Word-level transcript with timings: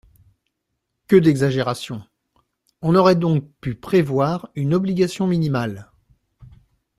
Que 1.07 1.15
d’exagération! 1.15 2.01
On 2.81 2.95
aurait 2.95 3.15
donc 3.15 3.45
pu 3.61 3.75
prévoir 3.75 4.49
une 4.55 4.73
obligation 4.73 5.27
minimale. 5.27 5.91